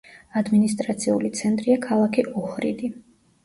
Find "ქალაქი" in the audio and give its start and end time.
1.87-2.29